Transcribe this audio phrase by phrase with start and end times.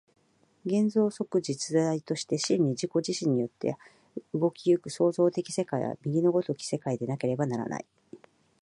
[0.65, 3.77] 現象即実在として真に自己自身によって
[4.33, 7.85] 動き行く創造的世界は、右の如き世界でなければならない。